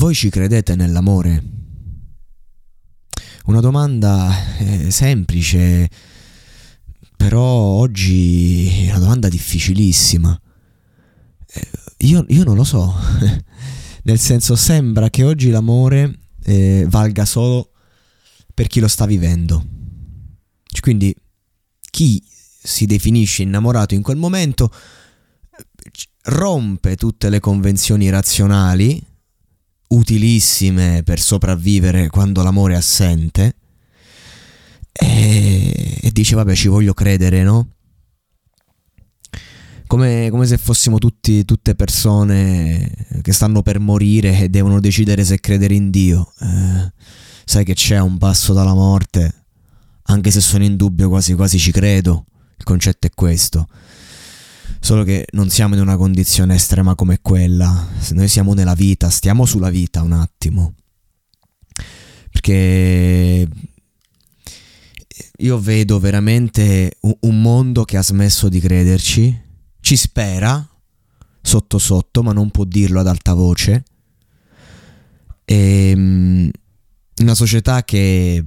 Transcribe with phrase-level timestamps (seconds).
[0.00, 1.42] voi ci credete nell'amore?
[3.44, 5.90] Una domanda eh, semplice,
[7.18, 10.40] però oggi è una domanda difficilissima.
[11.46, 11.68] Eh,
[11.98, 12.94] io, io, non lo so,
[14.04, 17.72] nel senso sembra che oggi l'amore eh, valga solo
[18.54, 19.62] per chi lo sta vivendo.
[20.80, 21.14] Quindi
[21.90, 24.72] chi si definisce innamorato in quel momento
[26.22, 29.08] rompe tutte le convenzioni razionali
[29.90, 33.56] utilissime per sopravvivere quando l'amore è assente
[34.92, 37.68] e, e dice vabbè ci voglio credere no?
[39.86, 42.92] Come, come, se fossimo tutti, tutte persone
[43.22, 46.32] che stanno per morire e devono decidere se credere in Dio.
[46.38, 46.92] Eh,
[47.44, 49.46] sai che c'è un passo dalla morte,
[50.02, 52.24] anche se sono in dubbio quasi quasi ci credo.
[52.56, 53.66] Il concetto è questo.
[54.80, 57.88] Solo che non siamo in una condizione estrema come quella.
[58.10, 60.74] Noi siamo nella vita, stiamo sulla vita un attimo.
[62.30, 63.46] Perché
[65.38, 69.40] io vedo veramente un mondo che ha smesso di crederci,
[69.80, 70.66] ci spera
[71.42, 73.84] sotto sotto, ma non può dirlo ad alta voce.
[75.44, 76.50] E ehm,
[77.20, 78.42] una società che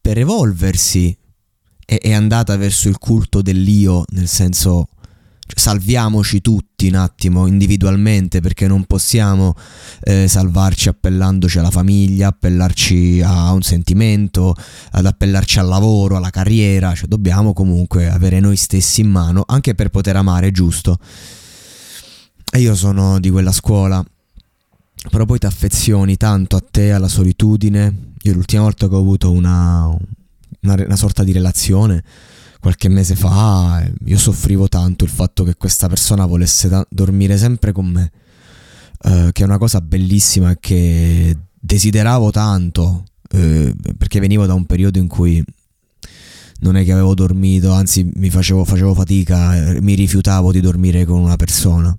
[0.00, 1.16] per evolversi
[1.84, 4.88] è andata verso il culto dell'io, nel senso
[5.54, 9.54] salviamoci tutti un attimo individualmente perché non possiamo
[10.02, 14.54] eh, salvarci appellandoci alla famiglia, appellarci a un sentimento,
[14.92, 19.74] ad appellarci al lavoro, alla carriera, cioè dobbiamo comunque avere noi stessi in mano anche
[19.74, 20.98] per poter amare, giusto?
[22.52, 24.04] E io sono di quella scuola,
[25.10, 28.12] però poi ti affezioni tanto a te, alla solitudine.
[28.22, 29.86] Io l'ultima volta che ho avuto una,
[30.62, 32.02] una, una sorta di relazione
[32.60, 37.72] qualche mese fa io soffrivo tanto il fatto che questa persona volesse da- dormire sempre
[37.72, 38.12] con me,
[39.04, 44.66] uh, che è una cosa bellissima e che desideravo tanto, uh, perché venivo da un
[44.66, 45.42] periodo in cui
[46.60, 51.18] non è che avevo dormito, anzi mi facevo, facevo fatica, mi rifiutavo di dormire con
[51.18, 51.96] una persona.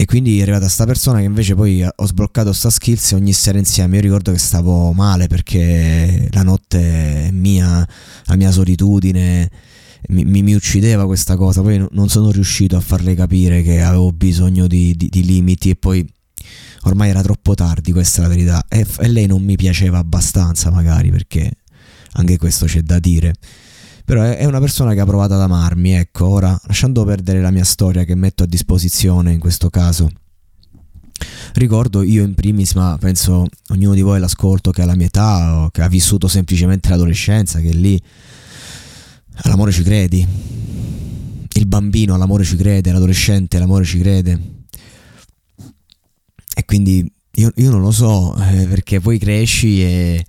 [0.00, 3.34] E quindi è arrivata sta persona che invece poi ho sbloccato sta skills e ogni
[3.34, 7.86] sera insieme io ricordo che stavo male perché la notte mia,
[8.24, 9.50] la mia solitudine
[10.08, 11.60] mi, mi, mi uccideva questa cosa.
[11.60, 15.76] Poi non sono riuscito a farle capire che avevo bisogno di, di, di limiti e
[15.76, 16.02] poi
[16.84, 18.64] ormai era troppo tardi, questa è la verità.
[18.70, 21.58] E, e lei non mi piaceva abbastanza magari perché
[22.12, 23.34] anche questo c'è da dire.
[24.10, 27.62] Però è una persona che ha provato ad amarmi, ecco, ora lasciando perdere la mia
[27.62, 30.10] storia che metto a disposizione in questo caso.
[31.52, 35.62] Ricordo io in primis, ma penso ognuno di voi l'ascolto che ha la mia età
[35.62, 38.02] o che ha vissuto semplicemente l'adolescenza, che lì
[39.42, 40.26] all'amore ci credi.
[41.52, 44.40] Il bambino all'amore ci crede, l'adolescente all'amore ci crede.
[46.52, 50.26] E quindi io, io non lo so, eh, perché poi cresci e,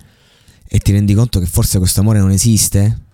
[0.67, 3.09] e ti rendi conto che forse questo amore non esiste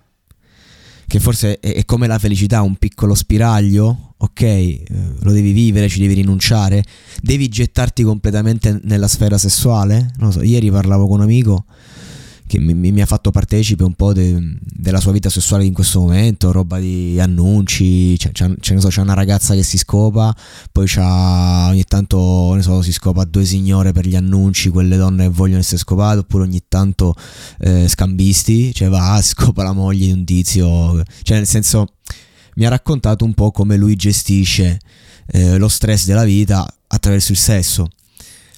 [1.08, 4.86] che forse è, è come la felicità, un piccolo spiraglio, ok, eh,
[5.20, 6.84] lo devi vivere, ci devi rinunciare,
[7.22, 10.12] devi gettarti completamente nella sfera sessuale.
[10.18, 11.66] Non so, ieri parlavo con un amico
[12.48, 16.00] che mi, mi, ha fatto partecipe un po' de, della sua vita sessuale in questo
[16.00, 20.34] momento, roba di annunci, c'è, c'è, so, c'è una ragazza che si scopa,
[20.72, 25.60] poi ogni tanto so, si scopa due signore per gli annunci, quelle donne che vogliono
[25.60, 27.14] essere scopate, oppure ogni tanto
[27.60, 31.88] eh, scambisti, cioè va, scopa la moglie di un tizio, cioè nel senso
[32.56, 34.80] mi ha raccontato un po' come lui gestisce
[35.28, 37.90] eh, lo stress della vita attraverso il sesso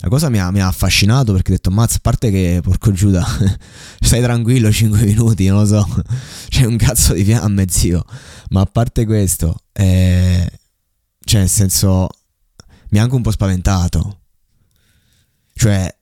[0.01, 2.91] la cosa mi ha, mi ha, affascinato perché ho detto, mazza, a parte che, porco
[2.91, 3.25] Giuda,
[3.99, 6.03] stai tranquillo 5 minuti, non lo so,
[6.47, 8.05] c'è un cazzo di fiamme, zio.
[8.49, 10.49] Ma a parte questo, eh,
[11.19, 12.07] cioè, nel senso,
[12.91, 14.21] mi ha anche un po' spaventato.
[15.53, 15.93] Cioè,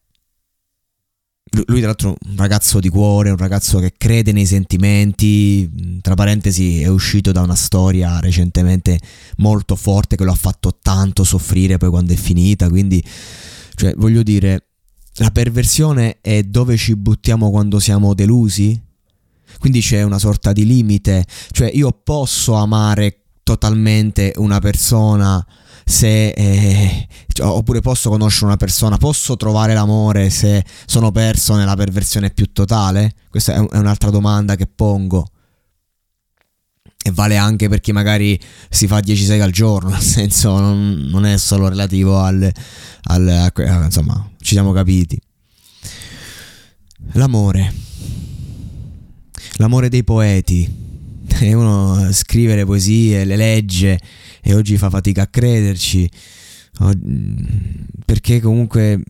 [1.66, 6.84] lui tra l'altro un ragazzo di cuore, un ragazzo che crede nei sentimenti, tra parentesi
[6.84, 9.00] è uscito da una storia recentemente
[9.38, 13.04] molto forte che lo ha fatto tanto soffrire poi quando è finita, quindi
[13.78, 14.70] cioè, voglio dire,
[15.18, 18.82] la perversione è dove ci buttiamo quando siamo delusi?
[19.60, 25.46] Quindi c'è una sorta di limite, cioè io posso amare totalmente una persona
[25.86, 31.76] se eh, cioè, oppure posso conoscere una persona, posso trovare l'amore se sono perso nella
[31.76, 33.14] perversione più totale?
[33.30, 35.28] Questa è, è un'altra domanda che pongo
[37.08, 38.38] e vale anche per chi magari
[38.70, 42.52] si fa 10 seghe al giorno, nel senso non, non è solo relativo al,
[43.04, 45.20] al, a, insomma, ci siamo capiti.
[47.14, 47.74] L'amore.
[49.56, 50.86] L'amore dei poeti.
[51.40, 54.00] E uno scrive le poesie, le legge
[54.42, 56.10] e oggi fa fatica a crederci.
[58.06, 59.04] Perché comunque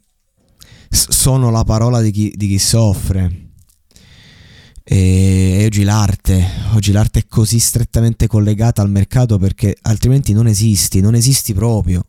[0.89, 3.46] sono la parola di chi, di chi soffre.
[4.89, 11.01] E oggi l'arte, oggi l'arte è così strettamente collegata al mercato perché altrimenti non esisti,
[11.01, 12.06] non esisti proprio.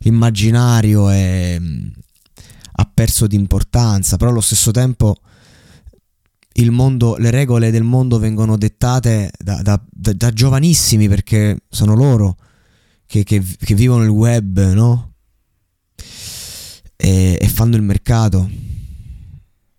[0.00, 1.58] L'immaginario è,
[2.72, 5.16] ha perso di importanza, però allo stesso tempo
[6.70, 12.36] mondo, le regole del mondo vengono dettate da, da, da, da giovanissimi perché sono loro
[13.06, 15.14] che, che, che vivono il web, no?
[16.96, 18.46] E, e fanno il mercato.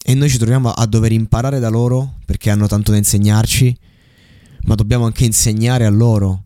[0.07, 3.75] E noi ci troviamo a dover imparare da loro perché hanno tanto da insegnarci,
[4.66, 6.46] ma dobbiamo anche insegnare a loro.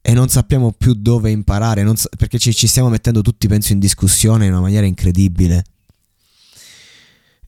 [0.00, 3.80] E non sappiamo più dove imparare, sa- perché ci, ci, stiamo mettendo tutti, penso, in
[3.80, 5.64] discussione in una maniera incredibile.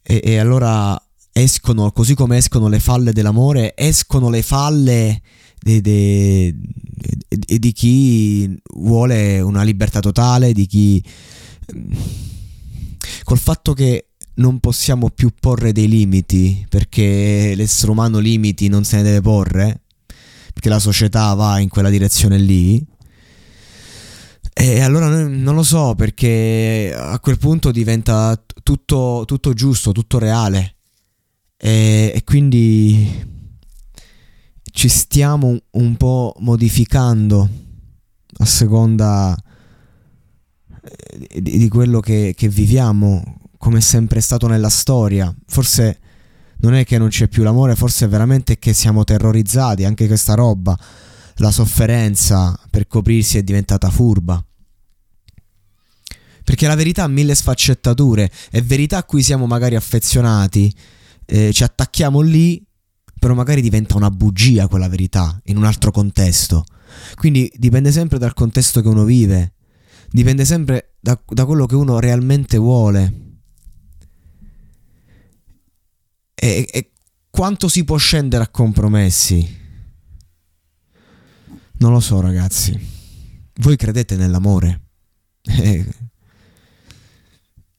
[0.02, 5.22] E, e allora escono, così come escono le falle dell'amore, escono le falle
[5.60, 6.52] di, di,
[7.28, 11.04] di chi vuole una libertà totale, di chi...
[13.22, 18.96] col fatto che non possiamo più porre dei limiti, perché l'essere umano limiti non se
[18.96, 19.82] ne deve porre,
[20.52, 22.84] perché la società va in quella direzione lì.
[24.54, 30.76] E allora non lo so, perché a quel punto diventa tutto, tutto giusto, tutto reale.
[31.56, 33.30] E, e quindi
[34.72, 37.48] ci stiamo un po' modificando
[38.38, 39.36] a seconda
[41.28, 45.32] eh, di, quello che, che viviamo, come è sempre stato nella storia.
[45.46, 46.00] Forse
[46.62, 50.34] non è che non c'è più l'amore, forse è veramente che siamo terrorizzati, anche questa
[50.34, 50.76] roba,
[51.36, 54.44] la sofferenza per coprirsi è diventata furba.
[56.42, 60.74] Perché la verità ha mille sfaccettature, è verità a cui siamo magari affezionati,
[61.24, 62.66] eh, ci attacchiamo lì,
[63.16, 66.64] però magari diventa una bugia quella verità in un altro contesto.
[67.14, 69.52] Quindi dipende sempre dal contesto che uno vive,
[70.10, 73.21] dipende sempre da, da quello che uno realmente vuole.
[76.42, 76.90] E, e
[77.30, 79.60] quanto si può scendere a compromessi?
[81.74, 82.76] Non lo so, ragazzi.
[83.54, 84.80] Voi credete nell'amore?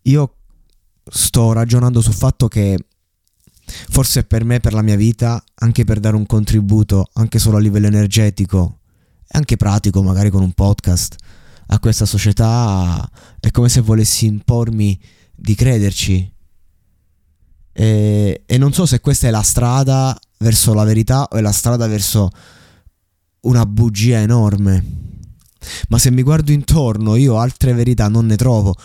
[0.03, 0.35] Io
[1.03, 2.77] sto ragionando sul fatto che
[3.65, 7.59] Forse per me, per la mia vita, anche per dare un contributo, anche solo a
[7.61, 8.79] livello energetico
[9.33, 11.15] anche pratico, magari con un podcast,
[11.67, 13.09] a questa società,
[13.39, 14.99] è come se volessi impormi
[15.35, 16.31] di crederci.
[17.73, 21.51] E, e non so se questa è la strada verso la verità o è la
[21.51, 22.29] strada verso
[23.41, 24.83] una bugia enorme.
[25.89, 28.75] Ma se mi guardo intorno, io altre verità non ne trovo.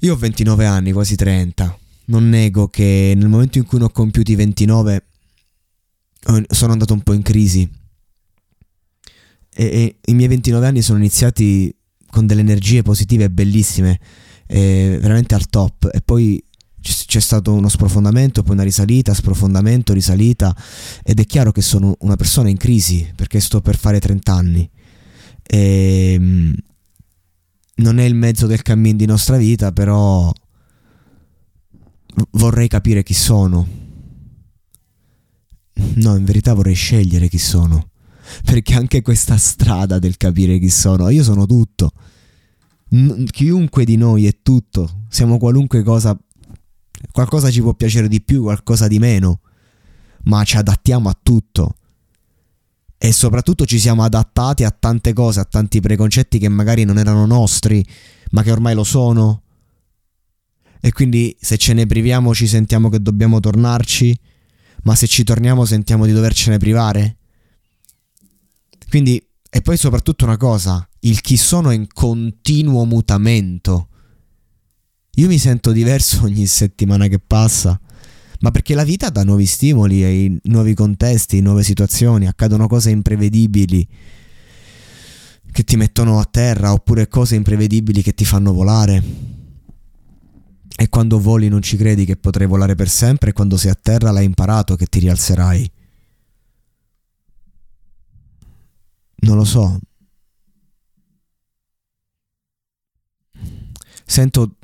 [0.00, 3.90] Io ho 29 anni, quasi 30 non nego che nel momento in cui ne ho
[3.90, 5.06] compiuti 29
[6.48, 7.68] sono andato un po' in crisi.
[9.54, 11.74] E, e i miei 29 anni sono iniziati
[12.06, 13.98] con delle energie positive bellissime,
[14.46, 15.88] veramente al top.
[15.92, 16.42] E poi
[16.82, 20.54] c'è stato uno sprofondamento, poi una risalita, sprofondamento, risalita.
[21.02, 24.70] Ed è chiaro che sono una persona in crisi perché sto per fare 30 anni.
[25.42, 26.54] E, ehm,
[27.74, 30.32] non è il mezzo del cammino di nostra vita, però
[32.32, 33.80] vorrei capire chi sono.
[35.74, 37.90] No, in verità vorrei scegliere chi sono.
[38.44, 41.90] Perché anche questa strada del capire chi sono, io sono tutto.
[43.30, 45.04] Chiunque di noi è tutto.
[45.08, 46.16] Siamo qualunque cosa.
[47.10, 49.40] Qualcosa ci può piacere di più, qualcosa di meno.
[50.24, 51.76] Ma ci adattiamo a tutto.
[52.96, 57.26] E soprattutto ci siamo adattati a tante cose, a tanti preconcetti che magari non erano
[57.26, 57.84] nostri,
[58.30, 59.42] ma che ormai lo sono
[60.84, 64.18] e quindi se ce ne priviamo ci sentiamo che dobbiamo tornarci,
[64.82, 67.18] ma se ci torniamo sentiamo di dovercene privare.
[68.88, 73.90] Quindi, e poi soprattutto una cosa, il chi sono è in continuo mutamento.
[75.16, 77.78] Io mi sento diverso ogni settimana che passa,
[78.40, 83.86] ma perché la vita dà nuovi stimoli, nuovi contesti, nuove situazioni, accadono cose imprevedibili
[85.52, 89.30] che ti mettono a terra oppure cose imprevedibili che ti fanno volare.
[90.74, 93.78] E quando voli non ci credi che potrai volare per sempre e quando sei a
[93.80, 95.70] terra l'hai imparato che ti rialzerai.
[99.24, 99.78] Non lo so.
[104.04, 104.56] Sento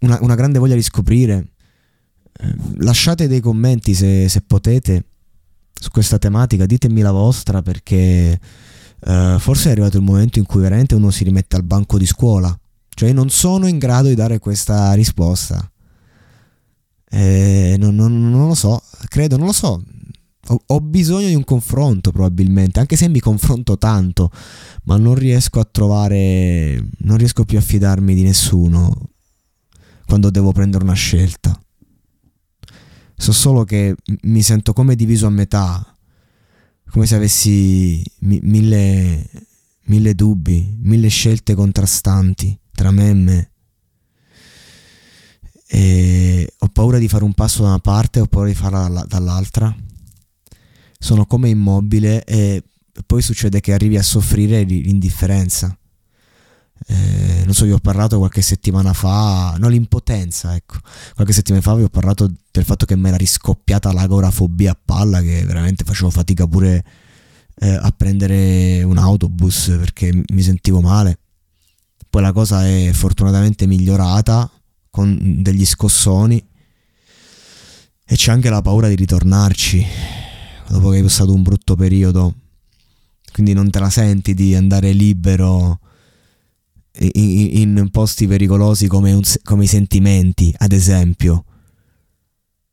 [0.00, 1.52] una, una grande voglia di scoprire.
[2.32, 5.04] Eh, lasciate dei commenti se, se, potete
[5.72, 8.38] su questa tematica, ditemi la vostra perché
[9.00, 12.06] eh, forse è arrivato il momento in cui veramente uno si rimette al banco di
[12.06, 12.56] scuola
[13.00, 15.70] cioè non sono in grado di dare questa risposta.
[17.08, 19.82] Eh, non, non, non, lo so, credo, non lo so.
[20.48, 24.30] Ho, ho, bisogno di un confronto probabilmente, anche se mi confronto tanto,
[24.84, 28.94] ma non riesco a trovare, non riesco più a fidarmi di nessuno.
[30.10, 31.56] Quando devo prendere una scelta.
[33.14, 35.96] So solo che mi sento come diviso a metà,
[36.90, 39.30] come se avessi mi- mille,
[39.84, 43.50] mille dubbi, mille scelte contrastanti tra me e me.
[45.68, 49.72] E ho paura di fare un passo da una parte, ho paura di farla dall'altra.
[50.98, 52.64] Sono come immobile e
[53.06, 55.78] poi succede che arrivi a soffrire l'indifferenza.
[56.86, 60.78] Eh, non so, vi ho parlato qualche settimana fa, no, l'impotenza, ecco.
[61.14, 65.20] Qualche settimana fa vi ho parlato del fatto che mi era riscoppiata l'agorafobia a palla,
[65.20, 66.84] che veramente facevo fatica pure
[67.60, 71.18] eh, a prendere un autobus perché mi sentivo male.
[72.08, 74.50] Poi la cosa è fortunatamente migliorata
[74.90, 76.44] con degli scossoni
[78.04, 79.86] e c'è anche la paura di ritornarci
[80.68, 82.34] dopo che hai passato un brutto periodo.
[83.32, 85.78] Quindi non te la senti di andare libero
[86.98, 91.44] in, posti pericolosi come, un, come i sentimenti, ad esempio.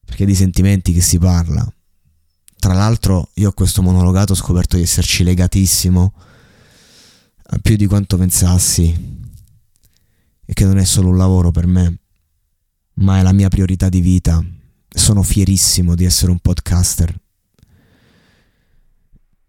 [0.06, 1.66] Perché di sentimenti che si parla.
[2.60, 6.14] Tra l'altro io a questo monologato ho scoperto di esserci legatissimo
[7.62, 9.16] più di quanto pensassi
[10.46, 12.00] e che non è solo un lavoro per me,
[12.96, 14.44] ma è la mia priorità di vita.
[14.88, 17.14] Sono fierissimo di essere un podcaster.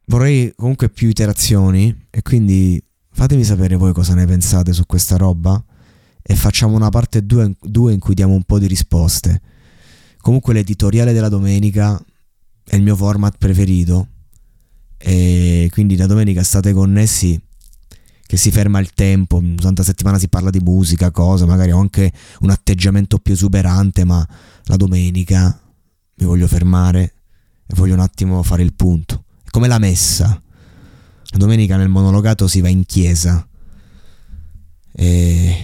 [0.07, 2.83] Vorrei comunque più iterazioni e quindi
[3.19, 5.61] Fatemi sapere voi cosa ne pensate su questa roba
[6.23, 7.57] e facciamo una parte 2
[7.93, 9.41] in cui diamo un po' di risposte.
[10.21, 12.01] Comunque l'editoriale della domenica
[12.65, 14.07] è il mio format preferito
[14.97, 17.43] e quindi la domenica state connessi
[18.25, 22.13] che si ferma il tempo, la settimana si parla di musica, cose, magari ho anche
[22.43, 24.25] un atteggiamento più esuberante, ma
[24.67, 25.61] la domenica
[26.15, 27.15] mi voglio fermare
[27.67, 29.25] e voglio un attimo fare il punto.
[29.43, 30.41] È come la messa.
[31.37, 33.47] Domenica nel monologato si va in chiesa
[34.93, 35.57] e,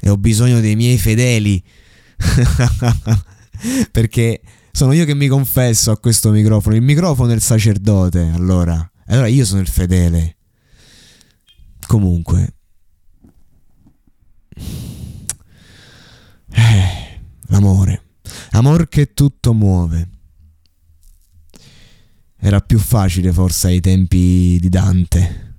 [0.00, 1.62] e ho bisogno dei miei fedeli
[3.90, 4.40] perché
[4.72, 6.76] sono io che mi confesso a questo microfono.
[6.76, 8.88] Il microfono è il sacerdote, allora.
[9.06, 10.36] Allora io sono il fedele.
[11.86, 12.54] Comunque.
[16.52, 18.02] Eh, l'amore.
[18.52, 20.08] Amor che tutto muove.
[22.42, 25.49] Era più facile forse ai tempi di Dante.